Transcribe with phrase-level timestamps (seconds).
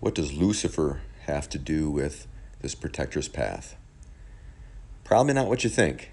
[0.00, 2.28] What does Lucifer have to do with
[2.60, 3.74] this protector's path?
[5.02, 6.12] Probably not what you think.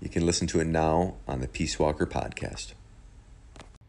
[0.00, 2.72] You can listen to it now on the Peace Walker podcast.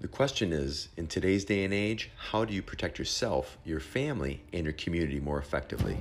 [0.02, 4.44] The question is in today's day and age, how do you protect yourself, your family,
[4.54, 5.98] and your community more effectively?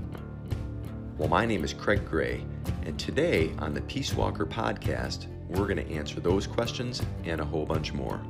[1.17, 2.45] Well, my name is Craig Gray,
[2.85, 7.45] and today on the Peace Walker podcast, we're going to answer those questions and a
[7.47, 8.21] whole bunch more.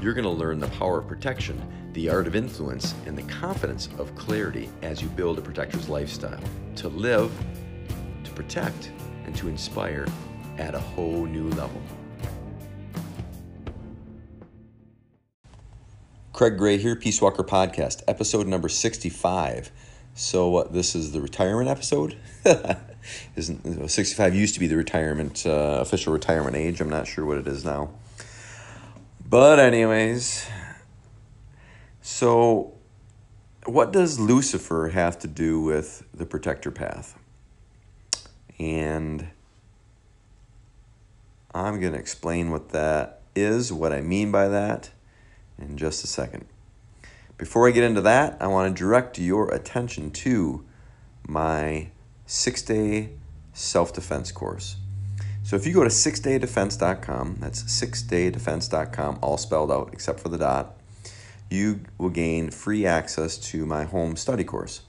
[0.00, 1.60] You're going to learn the power of protection,
[1.92, 6.40] the art of influence, and the confidence of clarity as you build a protector's lifestyle
[6.76, 7.30] to live,
[8.24, 8.92] to protect,
[9.26, 10.06] and to inspire
[10.56, 11.82] at a whole new level.
[16.32, 19.70] Craig Gray here, Peace Walker Podcast, episode number 65.
[20.14, 22.16] So, uh, this is the retirement episode?
[23.36, 26.80] Isn't 65 used to be the retirement, uh, official retirement age.
[26.80, 27.90] I'm not sure what it is now.
[29.30, 30.44] But, anyways,
[32.02, 32.74] so
[33.64, 37.16] what does Lucifer have to do with the protector path?
[38.58, 39.28] And
[41.54, 44.90] I'm going to explain what that is, what I mean by that,
[45.58, 46.46] in just a second.
[47.38, 50.64] Before I get into that, I want to direct your attention to
[51.28, 51.92] my
[52.26, 53.10] six day
[53.52, 54.74] self defense course.
[55.50, 60.76] So if you go to sixdaydefense.com, that's sixdaydefense.com, all spelled out except for the dot,
[61.50, 64.82] you will gain free access to my home study course.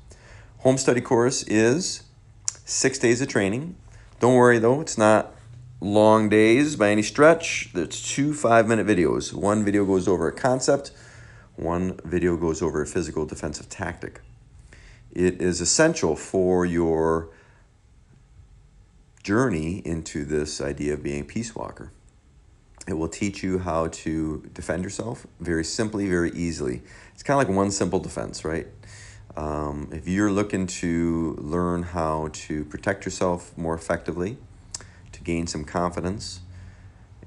[0.59, 2.03] Home study course is
[2.63, 3.75] six days of training.
[4.19, 5.33] Don't worry though, it's not
[5.79, 7.71] long days by any stretch.
[7.73, 9.33] It's two five minute videos.
[9.33, 10.91] One video goes over a concept,
[11.55, 14.21] one video goes over a physical defensive tactic.
[15.11, 17.31] It is essential for your
[19.23, 21.91] journey into this idea of being a peace walker.
[22.87, 26.81] It will teach you how to defend yourself very simply, very easily.
[27.13, 28.67] It's kind of like one simple defense, right?
[29.35, 34.37] Um, if you're looking to learn how to protect yourself more effectively,
[35.11, 36.41] to gain some confidence,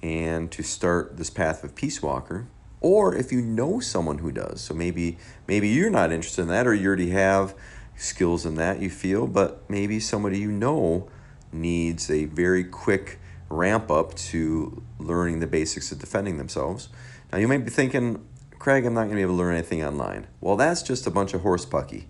[0.03, 2.47] and to start this path of peace walker,
[2.81, 5.17] or if you know someone who does, so maybe
[5.49, 7.55] maybe you're not interested in that, or you already have
[7.97, 11.09] skills in that you feel, but maybe somebody you know
[11.55, 16.89] needs a very quick ramp up to learning the basics of defending themselves.
[17.33, 18.27] Now, you might be thinking,
[18.59, 20.27] Craig, I'm not going to be able to learn anything online.
[20.41, 22.07] Well, that's just a bunch of horse pucky.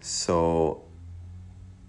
[0.00, 0.82] So,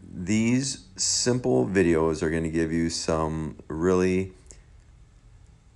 [0.02, 4.34] these simple videos are going to give you some really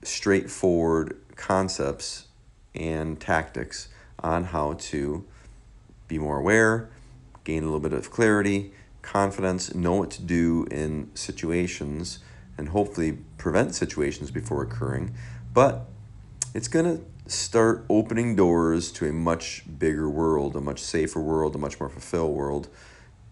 [0.04, 2.28] straightforward concepts
[2.74, 3.90] and tactics
[4.20, 5.26] on how to
[6.08, 6.90] be more aware,
[7.44, 12.20] gain a little bit of clarity, confidence, know what to do in situations,
[12.58, 15.14] and hopefully prevent situations before occurring.
[15.54, 15.88] But
[16.54, 21.56] it's going to start opening doors to a much bigger world, a much safer world,
[21.56, 22.68] a much more fulfilled world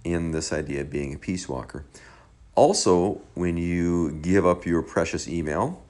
[0.03, 1.83] in this idea of being a peace walker.
[2.55, 5.83] Also, when you give up your precious email,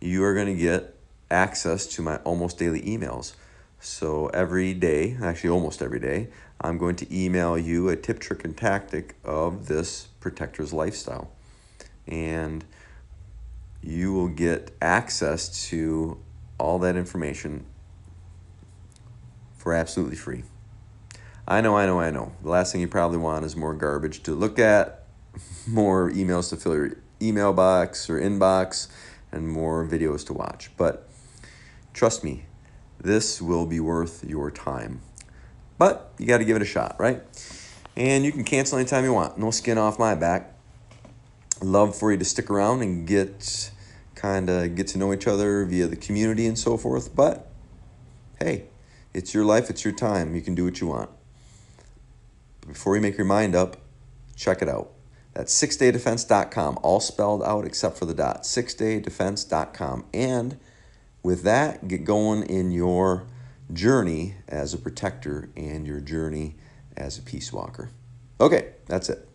[0.00, 0.94] you are going to get
[1.30, 3.34] access to my almost daily emails.
[3.80, 6.28] So every day, actually almost every day,
[6.60, 11.30] I'm going to email you a tip, trick, and tactic of this protector's lifestyle.
[12.06, 12.64] And
[13.82, 16.18] you will get access to
[16.58, 17.66] all that information
[19.56, 20.44] for absolutely free.
[21.46, 22.32] I know, I know, I know.
[22.42, 25.04] The last thing you probably want is more garbage to look at,
[25.66, 28.88] more emails to fill your email box or inbox,
[29.30, 30.70] and more videos to watch.
[30.76, 31.08] But
[31.92, 32.44] trust me,
[32.98, 35.00] this will be worth your time.
[35.78, 37.22] But you got to give it a shot, right?
[37.96, 39.38] And you can cancel anytime you want.
[39.38, 40.52] No skin off my back.
[41.62, 43.70] Love for you to stick around and get
[44.14, 47.14] kind of get to know each other via the community and so forth.
[47.14, 47.48] But
[48.40, 48.64] hey,
[49.12, 50.34] it's your life, it's your time.
[50.34, 51.10] You can do what you want.
[52.66, 53.76] Before you make your mind up,
[54.34, 54.90] check it out.
[55.34, 58.44] That's sixdaydefense.com, all spelled out except for the dot.
[58.44, 60.04] Sixdaydefense.com.
[60.14, 60.58] And
[61.22, 63.26] with that, get going in your
[63.72, 66.56] journey as a protector and your journey
[66.96, 67.90] as a peace walker.
[68.40, 69.28] Okay, that's it.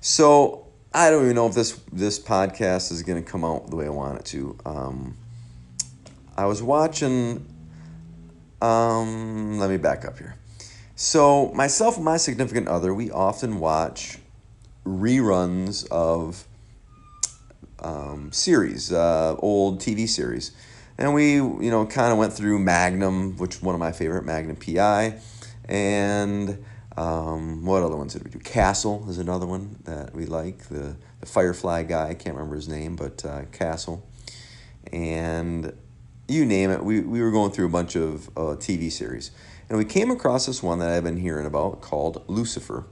[0.00, 3.76] So I don't even know if this this podcast is going to come out the
[3.76, 4.56] way I want it to.
[4.64, 5.16] Um,
[6.36, 7.46] I was watching.
[8.60, 10.36] Um, let me back up here.
[10.96, 14.18] So myself and my significant other, we often watch
[14.84, 16.44] reruns of
[17.78, 20.52] um, series, uh, old TV series.
[21.00, 24.26] And we, you know, kind of went through Magnum, which is one of my favorite,
[24.26, 25.18] Magnum PI,
[25.64, 26.62] and
[26.96, 28.38] um, what other ones did we do?
[28.38, 30.58] Castle is another one that we like.
[30.68, 34.06] The the Firefly guy, I can't remember his name, but uh, Castle,
[34.92, 35.72] and
[36.28, 36.84] you name it.
[36.84, 39.30] We we were going through a bunch of uh, TV series,
[39.68, 42.84] and we came across this one that I've been hearing about called Lucifer.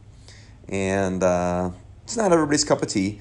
[0.69, 1.71] And uh,
[2.05, 3.21] it's not everybody's cup of tea,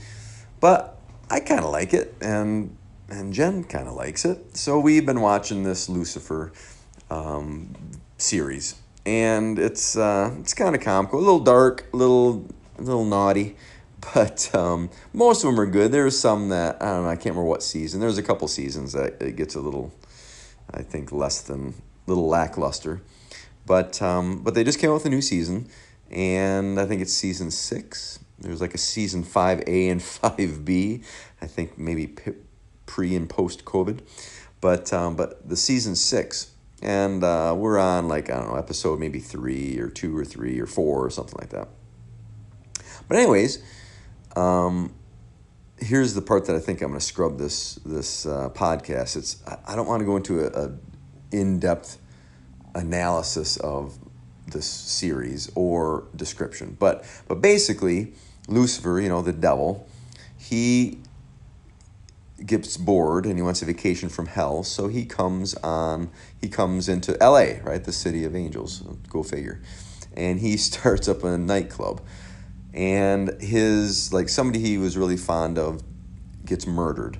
[0.59, 0.99] but
[1.29, 2.77] I kind of like it, and
[3.09, 4.57] and Jen kind of likes it.
[4.57, 6.51] So we've been watching this Lucifer
[7.09, 7.74] um,
[8.18, 8.75] series,
[9.06, 13.56] and it's uh, it's kind of comical, a little dark, a little a little naughty,
[14.13, 15.92] but um, most of them are good.
[15.92, 17.09] There's some that I don't know.
[17.09, 18.00] I can't remember what season.
[18.00, 19.94] There's a couple seasons that it gets a little,
[20.71, 21.75] I think, less than
[22.06, 23.01] little lackluster,
[23.65, 25.69] but um, but they just came out with a new season,
[26.12, 28.19] and I think it's season six.
[28.39, 31.04] There's like a season five A and five B.
[31.42, 32.07] I think maybe
[32.87, 33.99] pre and post COVID,
[34.59, 36.51] but um, but the season six
[36.81, 40.59] and uh, we're on like I don't know episode maybe three or two or three
[40.59, 41.67] or four or something like that.
[43.07, 43.63] But anyways,
[44.35, 44.93] um,
[45.79, 49.17] here's the part that I think I'm going to scrub this this uh, podcast.
[49.17, 50.71] It's I don't want to go into a, a
[51.31, 51.97] in depth
[52.75, 53.97] analysis of
[54.47, 58.13] this series or description, but but basically
[58.47, 59.87] Lucifer, you know the devil,
[60.37, 60.99] he
[62.47, 66.09] gets bored and he wants a vacation from hell, so he comes on
[66.39, 67.61] he comes into L.A.
[67.61, 68.81] right, the city of angels.
[69.09, 69.61] Go figure,
[70.15, 72.01] and he starts up a nightclub,
[72.73, 75.83] and his like somebody he was really fond of
[76.45, 77.17] gets murdered,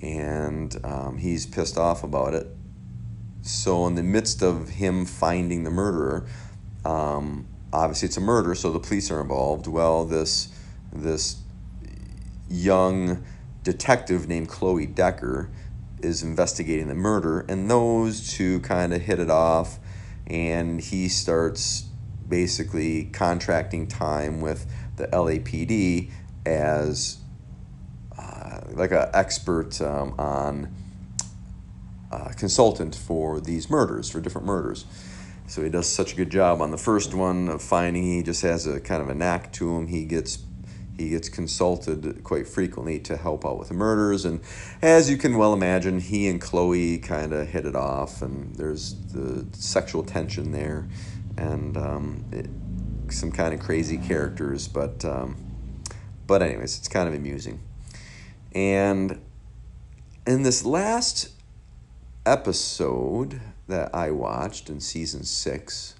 [0.00, 2.46] and um, he's pissed off about it.
[3.42, 6.26] So in the midst of him finding the murderer,
[6.84, 9.66] um, obviously it's a murder, so the police are involved.
[9.66, 10.48] Well, this
[10.92, 11.36] this
[12.48, 13.24] young
[13.66, 15.50] detective named Chloe Decker
[16.00, 19.80] is investigating the murder, and those two kind of hit it off,
[20.28, 21.88] and he starts
[22.28, 24.66] basically contracting time with
[24.98, 26.12] the LAPD
[26.46, 27.18] as
[28.16, 30.72] uh, like an expert um, on
[32.12, 34.84] uh, consultant for these murders, for different murders.
[35.48, 38.04] So he does such a good job on the first one of finding.
[38.04, 39.88] He just has a kind of a knack to him.
[39.88, 40.38] He gets
[40.98, 44.24] he gets consulted quite frequently to help out with the murders.
[44.24, 44.40] And
[44.80, 48.94] as you can well imagine, he and Chloe kind of hit it off, and there's
[49.12, 50.88] the sexual tension there,
[51.36, 52.48] and um, it,
[53.12, 54.68] some kind of crazy characters.
[54.68, 55.36] But, um,
[56.26, 57.60] but, anyways, it's kind of amusing.
[58.54, 59.20] And
[60.26, 61.30] in this last
[62.24, 65.95] episode that I watched in season six,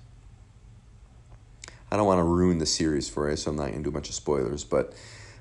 [1.90, 3.90] I don't want to ruin the series for you, so I'm not going to do
[3.90, 4.64] a bunch of spoilers.
[4.64, 4.94] But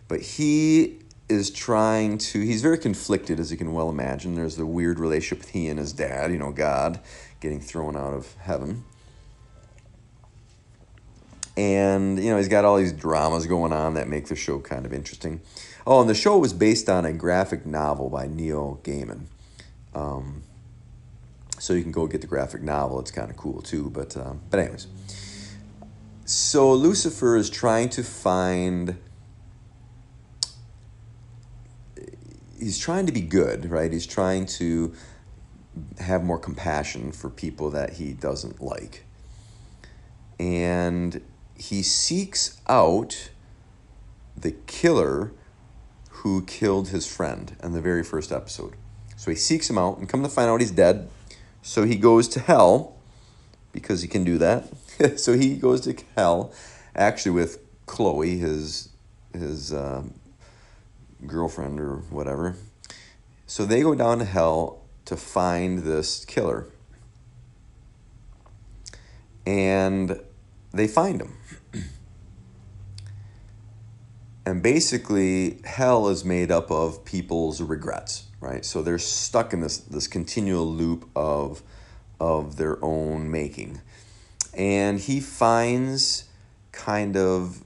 [0.07, 2.39] but he is trying to.
[2.39, 4.35] He's very conflicted, as you can well imagine.
[4.35, 6.31] There's the weird relationship with he and his dad.
[6.31, 6.99] You know, God
[7.39, 8.83] getting thrown out of heaven.
[11.57, 14.85] And you know he's got all these dramas going on that make the show kind
[14.85, 15.41] of interesting.
[15.87, 19.25] Oh, and the show was based on a graphic novel by Neil Gaiman.
[19.93, 20.43] Um,
[21.57, 22.99] so you can go get the graphic novel.
[22.99, 23.89] It's kind of cool too.
[23.89, 24.87] But um, but anyways,
[26.25, 28.97] so Lucifer is trying to find
[32.57, 33.91] he's trying to be good, right?
[33.91, 34.93] He's trying to
[35.99, 39.05] have more compassion for people that he doesn't like.
[40.39, 41.21] And
[41.55, 43.29] he seeks out
[44.35, 45.31] the killer
[46.09, 48.73] who killed his friend in the very first episode.
[49.15, 51.07] So he seeks him out and come to find out he's dead.
[51.61, 52.94] So he goes to hell
[53.75, 54.69] because he can do that.
[55.17, 56.51] so he goes to hell,
[56.95, 58.89] actually with Chloe, his
[59.33, 60.13] his um,
[61.27, 62.55] girlfriend or whatever.
[63.45, 66.67] So they go down to hell to find this killer,
[69.45, 70.19] and
[70.73, 71.37] they find him.
[74.45, 78.63] and basically, hell is made up of people's regrets, right?
[78.63, 81.61] So they're stuck in this this continual loop of
[82.19, 83.81] of their own making
[84.55, 86.25] and he finds
[86.71, 87.63] kind of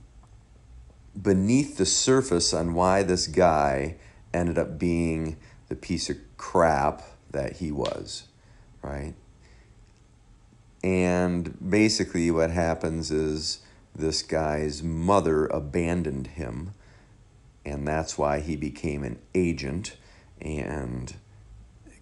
[1.20, 3.96] beneath the surface on why this guy
[4.34, 5.36] ended up being
[5.68, 8.24] the piece of crap that he was,
[8.82, 9.14] right?
[10.82, 13.60] And basically, what happens is
[13.94, 16.74] this guy's mother abandoned him,
[17.64, 19.96] and that's why he became an agent
[20.40, 21.14] and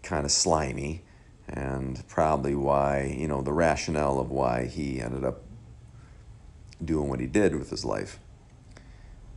[0.02, 1.02] kind of slimy
[1.48, 5.42] and probably why, you know, the rationale of why he ended up
[6.84, 8.18] doing what he did with his life.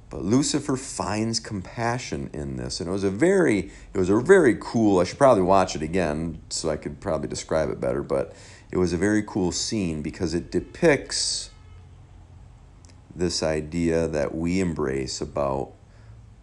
[0.09, 4.57] But Lucifer finds compassion in this, and it was a very, it was a very
[4.59, 4.99] cool.
[4.99, 8.03] I should probably watch it again so I could probably describe it better.
[8.03, 8.33] But
[8.71, 11.49] it was a very cool scene because it depicts
[13.15, 15.71] this idea that we embrace about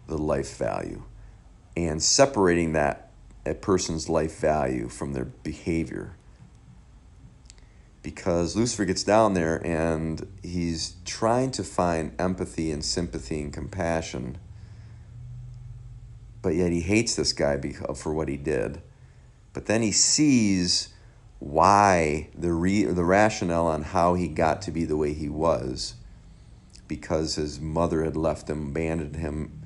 [0.07, 1.03] the life value,
[1.77, 3.08] and separating that
[3.45, 6.15] a person's life value from their behavior.
[8.01, 14.37] because Lucifer gets down there and he's trying to find empathy and sympathy and compassion,
[16.41, 18.81] but yet he hates this guy uh, for what he did.
[19.53, 20.93] But then he sees
[21.39, 25.95] why the re- the rationale on how he got to be the way he was
[26.87, 29.61] because his mother had left him abandoned him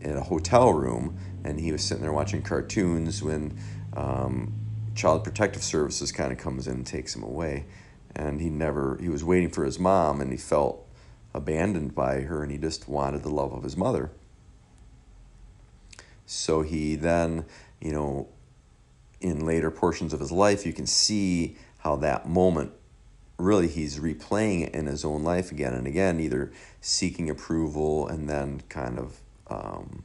[0.00, 3.58] in a hotel room and he was sitting there watching cartoons when
[3.96, 4.52] um,
[4.94, 7.66] child protective services kind of comes in and takes him away.
[8.14, 10.84] And he never he was waiting for his mom and he felt
[11.34, 14.10] abandoned by her and he just wanted the love of his mother.
[16.26, 17.44] So he then
[17.80, 18.28] you know
[19.20, 22.72] in later portions of his life you can see how that moment
[23.38, 28.28] really he's replaying it in his own life again and again either seeking approval and
[28.28, 30.02] then kind of um,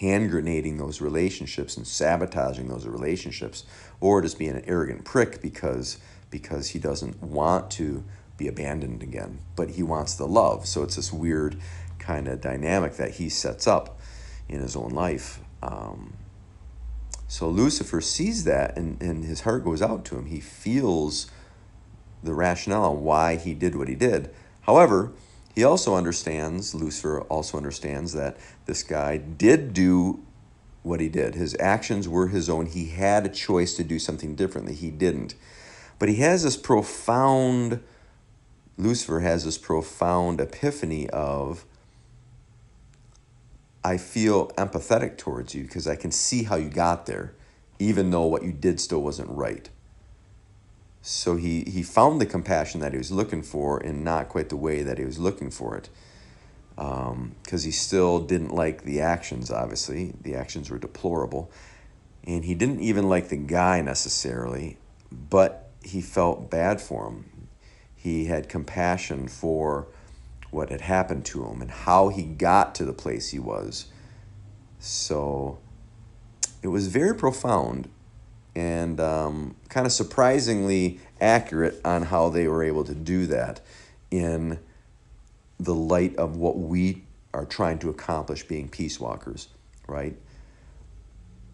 [0.00, 3.64] hand grenading those relationships and sabotaging those relationships,
[4.00, 5.98] or just being an arrogant prick because
[6.30, 8.04] because he doesn't want to
[8.36, 10.64] be abandoned again, but he wants the love.
[10.66, 11.56] So it's this weird
[11.98, 14.00] kind of dynamic that he sets up
[14.48, 15.40] in his own life.
[15.62, 16.14] Um,
[17.26, 20.26] so Lucifer sees that and, and his heart goes out to him.
[20.26, 21.30] He feels
[22.22, 24.30] the rationale on why he did what he did.
[24.62, 25.12] However,
[25.60, 30.24] he also understands, Lucifer also understands that this guy did do
[30.82, 31.34] what he did.
[31.34, 32.64] His actions were his own.
[32.64, 34.72] He had a choice to do something differently.
[34.72, 35.34] He didn't.
[35.98, 37.82] But he has this profound,
[38.78, 41.66] Lucifer has this profound epiphany of,
[43.84, 47.34] I feel empathetic towards you because I can see how you got there,
[47.78, 49.68] even though what you did still wasn't right.
[51.02, 54.56] So he, he found the compassion that he was looking for in not quite the
[54.56, 55.88] way that he was looking for it.
[56.76, 60.14] Because um, he still didn't like the actions, obviously.
[60.22, 61.50] The actions were deplorable.
[62.24, 64.76] And he didn't even like the guy necessarily,
[65.10, 67.48] but he felt bad for him.
[67.96, 69.88] He had compassion for
[70.50, 73.86] what had happened to him and how he got to the place he was.
[74.78, 75.58] So
[76.62, 77.88] it was very profound
[78.54, 83.60] and um, kind of surprisingly accurate on how they were able to do that
[84.10, 84.58] in
[85.58, 89.48] the light of what we are trying to accomplish being peace walkers,
[89.86, 90.16] right?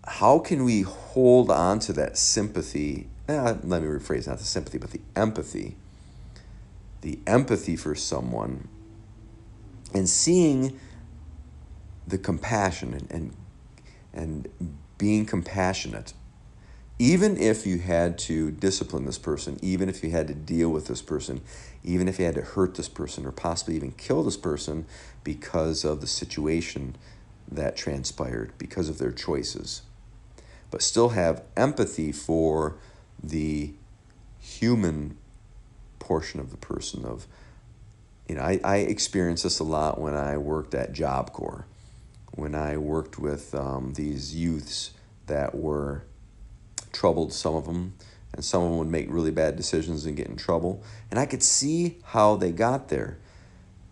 [0.06, 3.08] How can we hold on to that sympathy?
[3.28, 5.76] Eh, let me rephrase not the sympathy, but the empathy.
[7.00, 8.68] The empathy for someone
[9.92, 10.78] and seeing
[12.06, 13.36] the compassion and, and,
[14.12, 16.12] and being compassionate
[16.98, 20.86] even if you had to discipline this person, even if you had to deal with
[20.86, 21.42] this person,
[21.84, 24.86] even if you had to hurt this person or possibly even kill this person
[25.22, 26.96] because of the situation
[27.50, 29.82] that transpired, because of their choices,
[30.70, 32.76] but still have empathy for
[33.22, 33.72] the
[34.40, 35.16] human
[35.98, 37.26] portion of the person of
[38.28, 41.66] you know I, I experienced this a lot when i worked at job corps
[42.32, 44.92] when i worked with um, these youths
[45.26, 46.04] that were
[46.92, 47.94] troubled some of them,
[48.32, 50.82] and some of them would make really bad decisions and get in trouble.
[51.10, 53.18] And I could see how they got there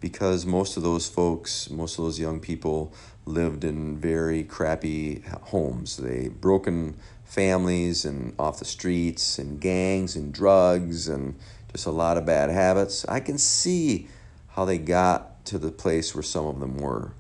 [0.01, 2.93] because most of those folks, most of those young people
[3.25, 5.97] lived in very crappy homes.
[5.97, 11.37] They broken families and off the streets and gangs and drugs and
[11.73, 13.05] just a lot of bad habits.
[13.09, 14.09] I can see
[14.49, 17.13] how they got to the place where some of them were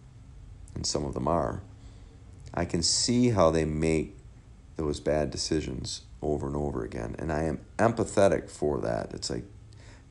[0.74, 1.62] and some of them are.
[2.52, 4.16] I can see how they make
[4.76, 7.14] those bad decisions over and over again.
[7.18, 9.12] And I am empathetic for that.
[9.12, 9.44] It's like,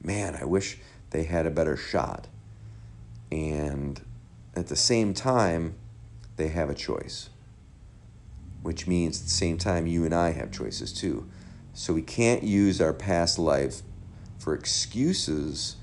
[0.01, 0.77] man, I wish
[1.09, 2.27] they had a better shot.
[3.31, 4.01] And
[4.55, 5.75] at the same time,
[6.37, 7.29] they have a choice,
[8.61, 11.27] which means at the same time, you and I have choices too.
[11.73, 13.81] So we can't use our past life
[14.37, 15.77] for excuses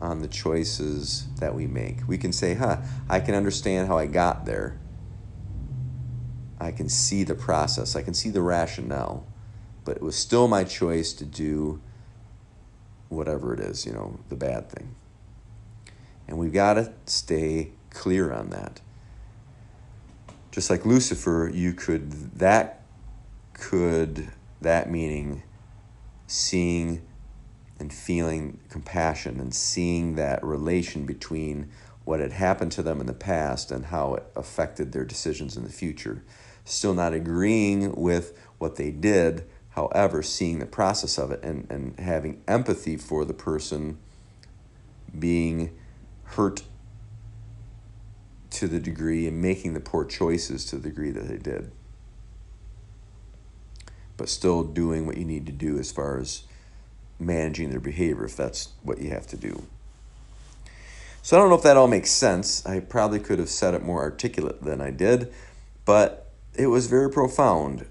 [0.00, 2.06] on the choices that we make.
[2.06, 2.78] We can say, huh,
[3.08, 4.78] I can understand how I got there
[6.58, 9.26] I can see the process, I can see the rationale,
[9.84, 11.80] but it was still my choice to do
[13.08, 14.94] whatever it is, you know, the bad thing.
[16.26, 18.80] And we've got to stay clear on that.
[20.50, 22.82] Just like Lucifer, you could, that
[23.52, 25.42] could, that meaning
[26.26, 27.02] seeing
[27.78, 31.70] and feeling compassion and seeing that relation between
[32.04, 35.64] what had happened to them in the past and how it affected their decisions in
[35.64, 36.22] the future
[36.66, 41.98] still not agreeing with what they did, however, seeing the process of it and, and
[41.98, 43.96] having empathy for the person
[45.18, 45.74] being
[46.24, 46.62] hurt
[48.50, 51.70] to the degree and making the poor choices to the degree that they did.
[54.16, 56.44] but still doing what you need to do as far as
[57.18, 59.64] managing their behavior if that's what you have to do.
[61.22, 62.64] So I don't know if that all makes sense.
[62.64, 65.32] I probably could have said it more articulate than I did,
[65.84, 66.25] but
[66.58, 67.86] it was very profound.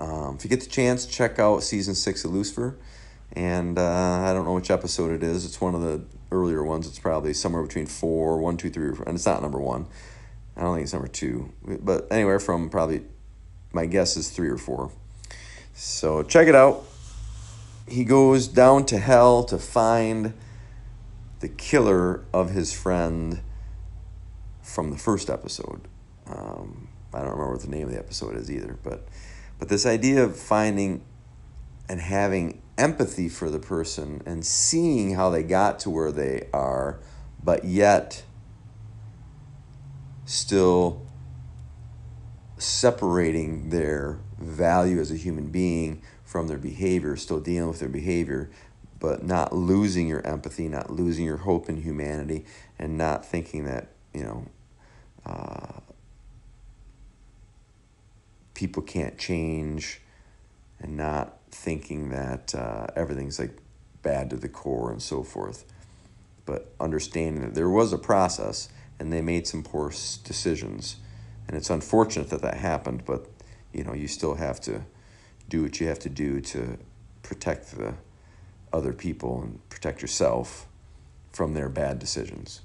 [0.00, 2.76] Um, if you get the chance, check out season six of Lucifer.
[3.32, 5.44] And uh, I don't know which episode it is.
[5.44, 6.86] It's one of the earlier ones.
[6.86, 9.86] It's probably somewhere between four, one, two, three, and it's not number one.
[10.56, 13.02] I don't think it's number two, but anywhere from probably,
[13.72, 14.90] my guess is three or four.
[15.74, 16.84] So check it out.
[17.86, 20.32] He goes down to hell to find
[21.40, 23.42] the killer of his friend
[24.62, 25.82] from the first episode.
[26.26, 29.08] Um, I don't remember what the name of the episode is either, but
[29.58, 31.02] but this idea of finding
[31.88, 37.00] and having empathy for the person and seeing how they got to where they are,
[37.42, 38.22] but yet
[40.26, 41.06] still
[42.58, 48.50] separating their value as a human being from their behavior, still dealing with their behavior,
[48.98, 52.44] but not losing your empathy, not losing your hope in humanity,
[52.78, 54.46] and not thinking that, you know,
[55.24, 55.80] uh,
[58.56, 60.00] people can't change,
[60.80, 63.56] and not thinking that uh, everything's like
[64.02, 65.64] bad to the core and so forth.
[66.46, 70.96] But understanding that there was a process and they made some poor decisions.
[71.46, 73.26] And it's unfortunate that that happened, but
[73.72, 74.82] you know, you still have to
[75.48, 76.78] do what you have to do to
[77.22, 77.94] protect the
[78.72, 80.66] other people and protect yourself
[81.30, 82.62] from their bad decisions.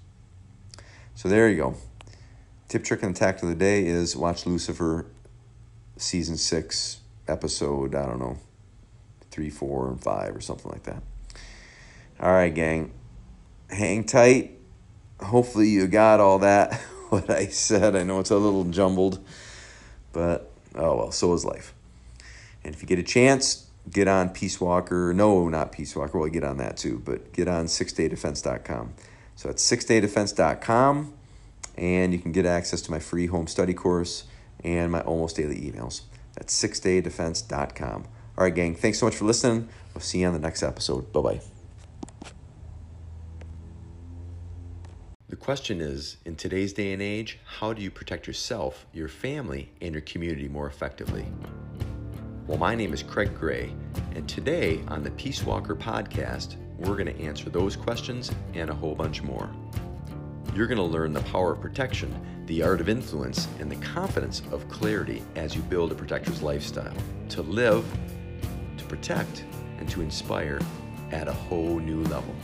[1.16, 1.76] So there you go.
[2.70, 5.06] Tip, trick, and tact of the day is watch Lucifer
[6.02, 8.38] season six, episode, I don't know,
[9.30, 11.02] three, four, and five, or something like that.
[12.20, 12.92] All right, gang.
[13.70, 14.58] Hang tight.
[15.22, 16.74] Hopefully, you got all that,
[17.10, 17.96] what I said.
[17.96, 19.24] I know it's a little jumbled,
[20.12, 21.74] but oh well, so is life.
[22.64, 25.14] And if you get a chance, get on Peace Walker.
[25.14, 26.20] No, not Peace Walker.
[26.20, 28.94] Well, get on that too, but get on sixdaydefense.com.
[29.36, 31.14] So it's sixdaydefense.com,
[31.78, 34.26] and you can get access to my free home study course
[34.64, 36.02] and my almost daily emails.
[36.36, 38.06] That's sixdaydefense.com.
[38.38, 39.68] All right, gang, thanks so much for listening.
[39.94, 41.12] We'll see you on the next episode.
[41.12, 41.42] Bye bye.
[45.30, 49.72] The question is in today's day and age, how do you protect yourself, your family,
[49.82, 51.26] and your community more effectively?
[52.48, 53.74] Well, my name is Craig Gray,
[54.14, 58.74] and today on the Peace Walker podcast, we're going to answer those questions and a
[58.74, 59.50] whole bunch more.
[60.54, 62.14] You're going to learn the power of protection,
[62.46, 66.94] the art of influence, and the confidence of clarity as you build a protector's lifestyle
[67.30, 67.86] to live,
[68.78, 69.46] to protect,
[69.80, 70.60] and to inspire
[71.12, 72.36] at a whole new level.